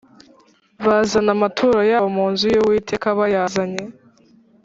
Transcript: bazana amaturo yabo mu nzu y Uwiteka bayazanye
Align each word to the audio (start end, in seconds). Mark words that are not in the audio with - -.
bazana 0.85 1.29
amaturo 1.37 1.79
yabo 1.91 2.07
mu 2.17 2.25
nzu 2.31 2.45
y 2.53 2.57
Uwiteka 2.61 3.07
bayazanye 3.19 3.83